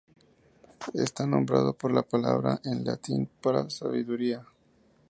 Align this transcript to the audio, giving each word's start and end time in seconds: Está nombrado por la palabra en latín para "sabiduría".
Está 0.95 1.27
nombrado 1.27 1.73
por 1.77 1.91
la 1.93 2.01
palabra 2.01 2.59
en 2.63 2.83
latín 2.83 3.29
para 3.39 3.69
"sabiduría". 3.69 4.43